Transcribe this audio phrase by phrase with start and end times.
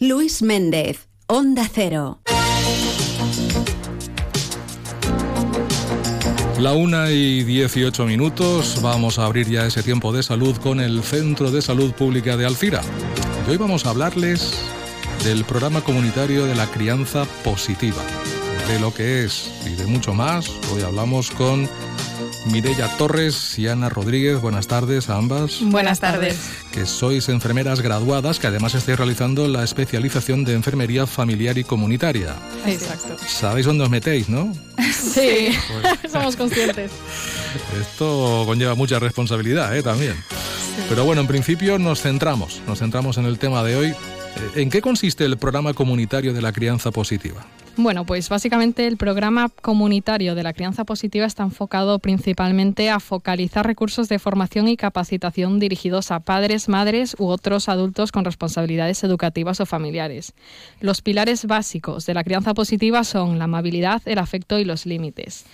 [0.00, 2.20] Luis Méndez, Onda Cero.
[6.60, 11.02] La una y 18 minutos, vamos a abrir ya ese tiempo de salud con el
[11.02, 12.80] Centro de Salud Pública de Alcira.
[13.44, 14.56] Y hoy vamos a hablarles
[15.24, 18.00] del programa comunitario de la crianza positiva,
[18.68, 20.48] de lo que es y de mucho más.
[20.72, 21.68] Hoy hablamos con
[22.52, 24.40] Mireya Torres y Ana Rodríguez.
[24.40, 25.60] Buenas tardes a ambas.
[25.62, 26.38] Buenas tardes.
[26.72, 32.34] Que sois enfermeras graduadas, que además estáis realizando la especialización de enfermería familiar y comunitaria.
[32.66, 33.16] Exacto.
[33.26, 34.52] Sabéis dónde os metéis, ¿no?
[34.92, 35.50] Sí,
[36.10, 36.90] somos conscientes.
[37.80, 39.82] Esto conlleva mucha responsabilidad, ¿eh?
[39.82, 40.14] También.
[40.88, 43.94] Pero bueno, en principio nos centramos, nos centramos en el tema de hoy.
[44.54, 47.46] ¿En qué consiste el programa comunitario de la crianza positiva?
[47.80, 53.64] Bueno, pues básicamente el programa comunitario de la crianza positiva está enfocado principalmente a focalizar
[53.64, 59.60] recursos de formación y capacitación dirigidos a padres, madres u otros adultos con responsabilidades educativas
[59.60, 60.32] o familiares.
[60.80, 65.44] Los pilares básicos de la crianza positiva son la amabilidad, el afecto y los límites.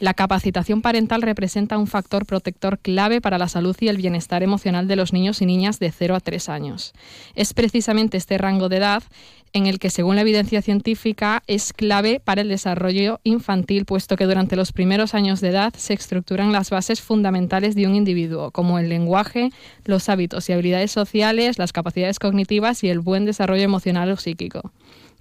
[0.00, 4.88] La capacitación parental representa un factor protector clave para la salud y el bienestar emocional
[4.88, 6.94] de los niños y niñas de 0 a 3 años.
[7.36, 9.04] Es precisamente este rango de edad
[9.52, 14.24] en el que, según la evidencia científica, es clave para el desarrollo infantil, puesto que
[14.24, 18.80] durante los primeros años de edad se estructuran las bases fundamentales de un individuo, como
[18.80, 19.50] el lenguaje,
[19.84, 24.72] los hábitos y habilidades sociales, las capacidades cognitivas y el buen desarrollo emocional o psíquico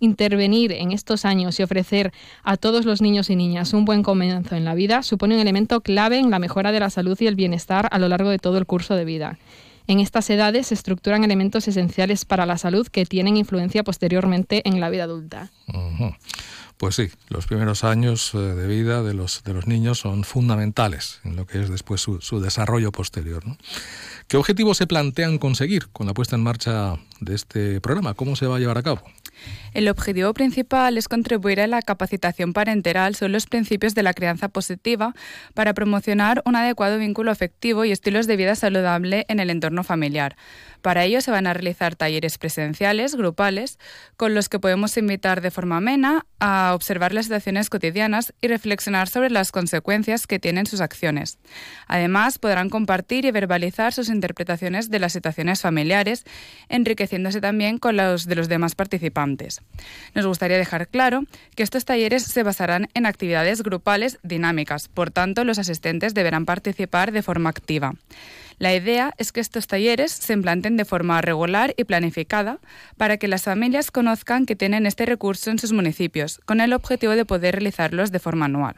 [0.03, 2.11] intervenir en estos años y ofrecer
[2.43, 5.81] a todos los niños y niñas un buen comienzo en la vida supone un elemento
[5.81, 8.57] clave en la mejora de la salud y el bienestar a lo largo de todo
[8.57, 9.37] el curso de vida.
[9.85, 14.79] En estas edades se estructuran elementos esenciales para la salud que tienen influencia posteriormente en
[14.79, 15.51] la vida adulta.
[16.77, 21.21] Pues sí, los primeros años eh, de vida de los, de los niños son fundamentales
[21.23, 23.43] en lo que es después su, su desarrollo posterior.
[24.27, 28.15] ¿Qué objetivos se plantean conseguir con la puesta en marcha de este programa?
[28.15, 29.01] ¿Cómo se va a llevar a cabo?
[29.73, 34.49] El objetivo principal es contribuir a la capacitación parental sobre los principios de la crianza
[34.49, 35.13] positiva
[35.53, 40.35] para promocionar un adecuado vínculo afectivo y estilos de vida saludable en el entorno familiar.
[40.83, 43.79] Para ello se van a realizar talleres presenciales, grupales,
[44.17, 49.07] con los que podemos invitar de forma amena a observar las situaciones cotidianas y reflexionar
[49.07, 51.39] sobre las consecuencias que tienen sus acciones.
[51.87, 56.25] Además, podrán compartir y verbalizar sus interpretaciones de las situaciones familiares,
[56.67, 59.61] enriqueciéndose también con los de los demás participantes.
[60.13, 61.23] Nos gustaría dejar claro
[61.55, 67.13] que estos talleres se basarán en actividades grupales dinámicas, por tanto, los asistentes deberán participar
[67.13, 67.93] de forma activa.
[68.59, 72.59] La idea es que estos talleres se implanten de forma regular y planificada
[72.97, 77.13] para que las familias conozcan que tienen este recurso en sus municipios, con el objetivo
[77.13, 78.75] de poder realizarlos de forma anual.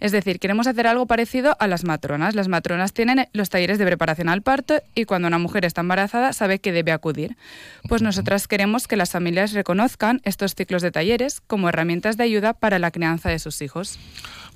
[0.00, 2.34] Es decir, queremos hacer algo parecido a las matronas.
[2.34, 6.32] Las matronas tienen los talleres de preparación al parto y cuando una mujer está embarazada
[6.32, 7.36] sabe que debe acudir.
[7.88, 12.52] Pues nosotras queremos que las familias reconozcan estos ciclos de talleres como herramientas de ayuda
[12.52, 13.98] para la crianza de sus hijos.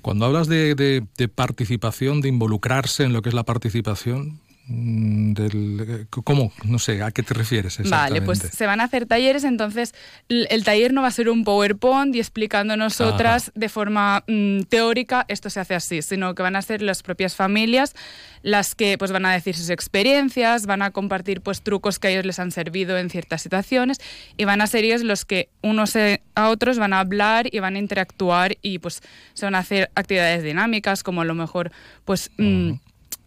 [0.01, 4.39] Cuando hablas de, de participación, de involucrarse en lo que es la participación,
[4.69, 6.51] del, ¿Cómo?
[6.65, 9.93] No sé, ¿a qué te refieres Vale, pues se van a hacer talleres, entonces
[10.27, 15.25] el taller no va a ser un PowerPoint y explicando nosotras de forma mm, teórica.
[15.29, 17.95] Esto se hace así, sino que van a ser las propias familias
[18.43, 22.11] las que pues van a decir sus experiencias, van a compartir pues trucos que a
[22.11, 23.99] ellos les han servido en ciertas situaciones
[24.37, 27.75] y van a ser ellos los que unos a otros van a hablar y van
[27.75, 29.01] a interactuar y pues
[29.33, 31.71] se van a hacer actividades dinámicas como a lo mejor
[32.05, 32.31] pues...
[32.37, 32.73] Mm,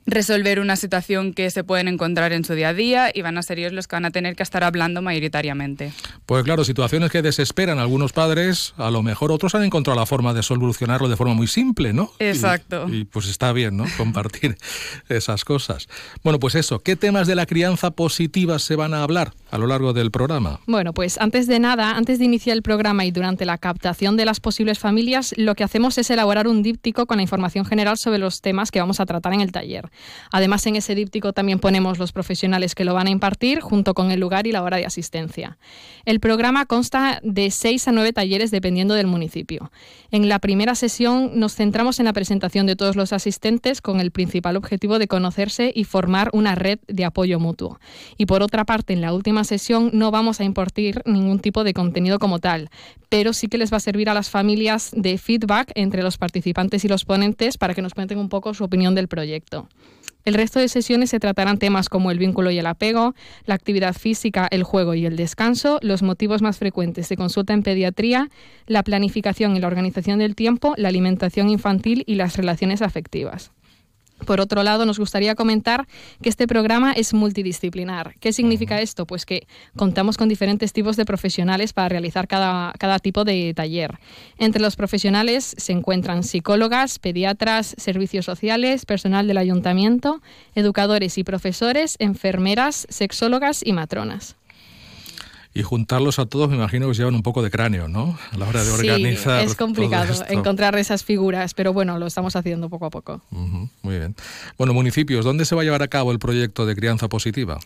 [0.07, 3.43] resolver una situación que se pueden encontrar en su día a día y van a
[3.43, 5.93] ser ellos los que van a tener que estar hablando mayoritariamente.
[6.27, 10.07] Pues claro, situaciones que desesperan a algunos padres, a lo mejor otros han encontrado la
[10.07, 12.13] forma de solucionarlo de forma muy simple, ¿no?
[12.19, 12.87] Exacto.
[12.89, 13.85] Y, pues está bien, ¿no?
[13.97, 14.57] Compartir
[15.09, 15.89] esas cosas.
[16.23, 19.67] Bueno, pues eso, ¿qué temas de la crianza positiva se van a hablar a lo
[19.67, 20.61] largo del programa?
[20.67, 24.25] Bueno, pues antes de nada, antes de iniciar el programa y durante la captación de
[24.25, 28.19] las posibles familias, lo que hacemos es elaborar un díptico con la información general sobre
[28.19, 29.90] los temas que vamos a tratar en el taller.
[30.33, 34.11] Además, en ese díptico también ponemos los profesionales que lo van a impartir, junto con
[34.11, 35.59] el lugar y la hora de asistencia.
[36.05, 39.71] El programa consta de seis a nueve talleres dependiendo del municipio.
[40.11, 44.11] En la primera sesión nos centramos en la presentación de todos los asistentes con el
[44.11, 47.79] principal objetivo de conocerse y formar una red de apoyo mutuo.
[48.17, 51.75] Y por otra parte, en la última sesión no vamos a impartir ningún tipo de
[51.75, 52.71] contenido como tal,
[53.09, 56.85] pero sí que les va a servir a las familias de feedback entre los participantes
[56.85, 59.69] y los ponentes para que nos cuenten un poco su opinión del proyecto.
[60.25, 63.15] El resto de sesiones se tratarán temas como el vínculo y el apego,
[63.47, 67.63] la actividad física, el juego y el descanso, los motivos más frecuentes de consulta en
[67.63, 68.29] pediatría,
[68.67, 73.51] la planificación y la organización del tiempo, la alimentación infantil y las relaciones afectivas.
[74.27, 75.87] Por otro lado, nos gustaría comentar
[76.23, 78.15] que este programa es multidisciplinar.
[78.21, 79.07] ¿Qué significa esto?
[79.07, 79.47] Pues que
[79.77, 83.99] contamos con diferentes tipos de profesionales para realizar cada, cada, tipo de taller.
[84.39, 90.21] Entre los profesionales se encuentran psicólogas, pediatras, servicios sociales, personal del ayuntamiento,
[90.55, 94.40] educadores y profesores, enfermeras, sexólogas y matronas
[95.53, 98.17] y juntarlos a todos me imagino que se llevan un poco de cráneo, ¿no?
[98.31, 99.41] A la hora de organizar.
[99.43, 103.21] Sí, es complicado encontrar esas figuras, pero bueno, lo estamos haciendo poco a poco.
[103.31, 104.15] muy bien.
[104.57, 107.59] Bueno, municipios, ¿dónde se va a llevar a cabo el proyecto de crianza positiva?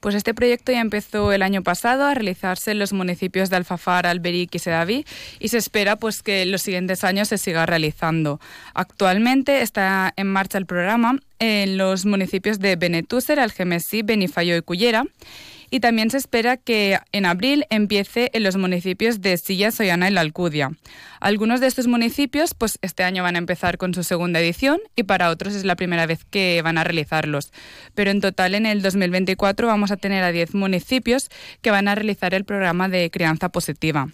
[0.00, 4.06] Pues este proyecto ya empezó el año pasado a realizarse en los municipios de Alfafar,
[4.06, 5.06] Alberic y Sedaví
[5.38, 8.38] y se espera pues que en los siguientes años se siga realizando.
[8.74, 15.06] Actualmente está en marcha el programa en los municipios de Benetúser, Algemesí, Benifayo y Cullera
[15.70, 20.12] y también se espera que en abril empiece en los municipios de Silla, Soyana y
[20.12, 20.72] La Alcudia.
[21.20, 25.04] Algunos de estos municipios pues este año van a empezar con su segunda edición y
[25.04, 27.52] para otros es la primera vez que van a realizarlos.
[27.94, 31.28] Pero en total en el 2024 vamos a tener a 10 municipios
[31.62, 34.08] que van a realizar el programa de crianza positiva.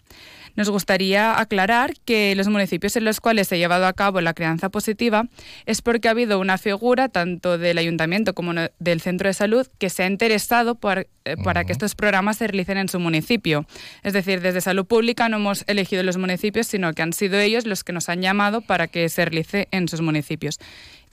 [0.56, 4.34] Nos gustaría aclarar que los municipios en los cuales se ha llevado a cabo la
[4.34, 5.28] crianza positiva
[5.66, 9.90] es porque ha habido una figura tanto del ayuntamiento como del centro de salud que
[9.90, 13.66] se ha interesado eh, para que estos programas se realicen en su municipio.
[14.02, 17.66] Es decir, desde salud pública no hemos elegido los municipios, sino que han sido ellos
[17.66, 20.58] los que nos han llamado para que se realice en sus municipios.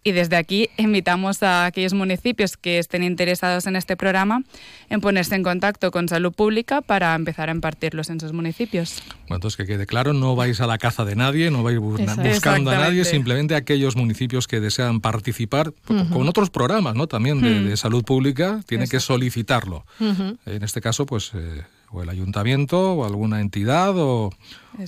[0.03, 4.43] Y desde aquí invitamos a aquellos municipios que estén interesados en este programa
[4.89, 9.01] en ponerse en contacto con Salud Pública para empezar a impartirlos en sus municipios.
[9.21, 12.71] Bueno, entonces que quede claro, no vais a la caza de nadie, no vais buscando
[12.71, 17.07] a nadie, simplemente aquellos municipios que desean participar con otros programas, ¿no?
[17.07, 19.85] También de, salud pública, tienen que solicitarlo.
[19.99, 24.31] En este caso, pues, eh, o el ayuntamiento o alguna entidad o,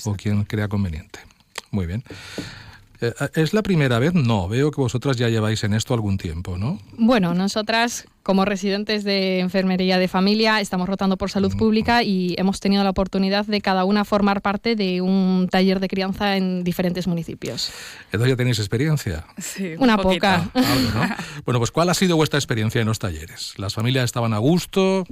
[0.04, 1.20] o quien crea conveniente.
[1.72, 2.04] Muy bien.
[3.02, 4.14] Eh, ¿Es la primera vez?
[4.14, 6.80] No, veo que vosotras ya lleváis en esto algún tiempo, ¿no?
[6.98, 12.60] Bueno, nosotras como residentes de enfermería de familia estamos rotando por salud pública y hemos
[12.60, 17.06] tenido la oportunidad de cada una formar parte de un taller de crianza en diferentes
[17.06, 17.72] municipios.
[18.06, 19.26] ¿Entonces ya tenéis experiencia?
[19.38, 20.50] Sí, una poca.
[21.46, 23.54] Bueno, pues ¿cuál ha sido vuestra experiencia en los talleres?
[23.58, 25.06] ¿Las familias estaban a gusto?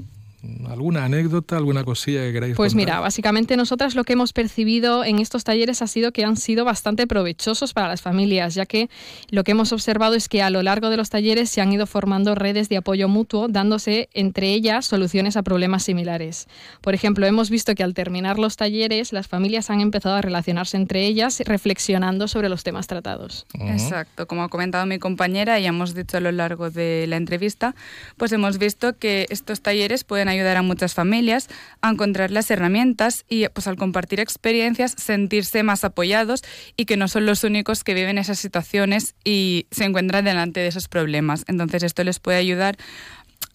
[0.67, 5.19] ¿Alguna anécdota, alguna cosilla que queráis Pues mira, básicamente nosotras lo que hemos percibido en
[5.19, 8.89] estos talleres ha sido que han sido bastante provechosos para las familias, ya que
[9.29, 11.87] lo que hemos observado es que a lo largo de los talleres se han ido
[11.87, 16.47] formando redes de apoyo mutuo, dándose entre ellas soluciones a problemas similares.
[16.81, 20.75] Por ejemplo, hemos visto que al terminar los talleres, las familias han empezado a relacionarse
[20.75, 23.45] entre ellas, reflexionando sobre los temas tratados.
[23.53, 27.75] Exacto, como ha comentado mi compañera y hemos dicho a lo largo de la entrevista,
[28.17, 31.49] pues hemos visto que estos talleres pueden ayudar a muchas familias
[31.81, 36.43] a encontrar las herramientas y pues al compartir experiencias sentirse más apoyados
[36.77, 40.67] y que no son los únicos que viven esas situaciones y se encuentran delante de
[40.67, 41.45] esos problemas.
[41.47, 42.77] Entonces esto les puede ayudar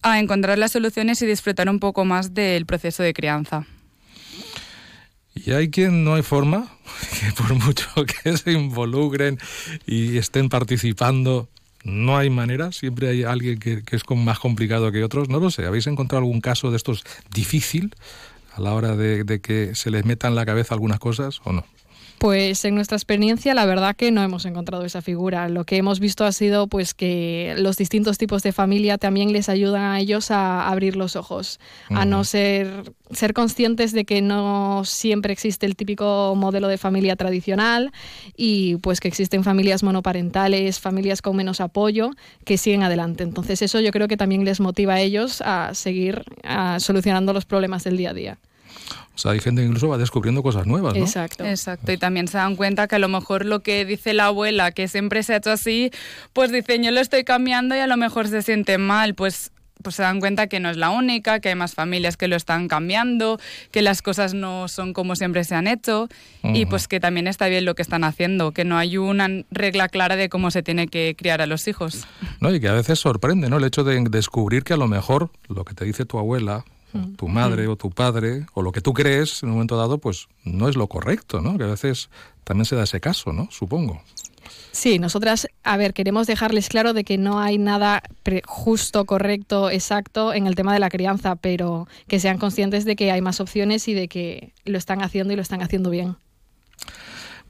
[0.01, 3.65] a encontrar las soluciones y disfrutar un poco más del proceso de crianza.
[5.35, 6.67] Y hay quien no hay forma,
[7.19, 9.39] que por mucho que se involucren
[9.85, 11.49] y estén participando,
[11.83, 15.65] no hay manera, siempre hay alguien que, es más complicado que otros, no lo sé.
[15.65, 17.03] ¿Habéis encontrado algún caso de estos
[17.33, 17.95] difícil
[18.53, 21.65] a la hora de, que se les meta en la cabeza algunas cosas o no?
[22.19, 25.47] Pues en nuestra experiencia la verdad que no hemos encontrado esa figura.
[25.47, 29.47] Lo que hemos visto ha sido pues que los distintos tipos de familia también les
[29.47, 34.83] ayudan a ellos a abrir los ojos, a no ser ser conscientes de que no
[34.85, 37.91] siempre existe el típico modelo de familia tradicional
[38.35, 42.11] y pues que existen familias monoparentales, familias con menos apoyo
[42.43, 43.23] que siguen adelante.
[43.23, 46.23] Entonces eso yo creo que también les motiva a ellos a seguir
[46.79, 48.37] solucionando los problemas del día a día.
[49.19, 51.01] O sea, hay gente que incluso va descubriendo cosas nuevas, ¿no?
[51.01, 51.43] Exacto.
[51.43, 51.91] Exacto.
[51.91, 54.87] Y también se dan cuenta que a lo mejor lo que dice la abuela, que
[54.87, 55.91] siempre se ha hecho así,
[56.31, 59.15] pues dicen yo lo estoy cambiando y a lo mejor se siente mal.
[59.15, 62.27] Pues pues se dan cuenta que no es la única, que hay más familias que
[62.27, 63.39] lo están cambiando,
[63.71, 66.09] que las cosas no son como siempre se han hecho
[66.43, 69.87] y pues que también está bien lo que están haciendo, que no hay una regla
[69.87, 72.05] clara de cómo se tiene que criar a los hijos.
[72.41, 73.57] No, y que a veces sorprende, ¿no?
[73.57, 76.65] El hecho de descubrir que a lo mejor lo que te dice tu abuela
[77.17, 80.27] tu madre o tu padre, o lo que tú crees en un momento dado, pues
[80.43, 81.57] no es lo correcto, ¿no?
[81.57, 82.09] Que a veces
[82.43, 83.47] también se da ese caso, ¿no?
[83.51, 84.01] Supongo.
[84.71, 88.03] Sí, nosotras, a ver, queremos dejarles claro de que no hay nada
[88.45, 93.11] justo, correcto, exacto en el tema de la crianza, pero que sean conscientes de que
[93.11, 96.15] hay más opciones y de que lo están haciendo y lo están haciendo bien.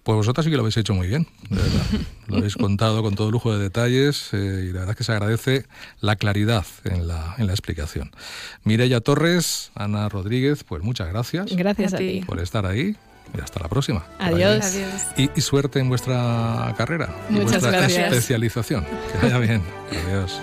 [0.10, 1.86] Pues vosotras sí que lo habéis hecho muy bien, de verdad.
[2.26, 5.12] Lo habéis contado con todo lujo de detalles eh, y la verdad es que se
[5.12, 5.66] agradece
[6.02, 8.10] la claridad en la, en la explicación.
[8.64, 11.56] Mireya Torres, Ana Rodríguez, pues muchas gracias.
[11.56, 12.24] Gracias a, ti.
[12.26, 12.96] Por estar ahí
[13.38, 14.04] y hasta la próxima.
[14.18, 14.66] Adiós.
[14.66, 15.02] Adiós.
[15.16, 18.08] Y, y suerte en vuestra carrera, y Muchas vuestra gracias.
[18.12, 18.86] especialización.
[18.86, 19.62] Que vaya bien.
[20.08, 20.42] Adiós.